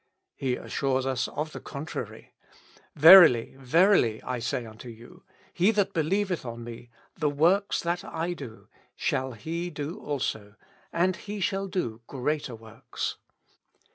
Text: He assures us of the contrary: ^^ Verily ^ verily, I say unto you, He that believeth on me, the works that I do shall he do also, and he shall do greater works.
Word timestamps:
He 0.35 0.55
assures 0.55 1.05
us 1.05 1.27
of 1.27 1.51
the 1.51 1.59
contrary: 1.59 2.33
^^ 2.77 2.81
Verily 2.99 3.53
^ 3.59 3.61
verily, 3.61 4.19
I 4.23 4.39
say 4.39 4.65
unto 4.65 4.89
you, 4.89 5.23
He 5.53 5.69
that 5.69 5.93
believeth 5.93 6.43
on 6.43 6.63
me, 6.63 6.89
the 7.15 7.29
works 7.29 7.81
that 7.83 8.03
I 8.03 8.33
do 8.33 8.67
shall 8.95 9.33
he 9.33 9.69
do 9.69 9.99
also, 9.99 10.55
and 10.91 11.17
he 11.17 11.39
shall 11.39 11.67
do 11.67 12.01
greater 12.07 12.55
works. 12.55 13.17